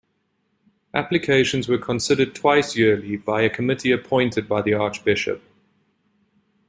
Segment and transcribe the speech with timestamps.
[0.95, 5.43] Applications were considered twice yearly by a committee appointed by the archbishop.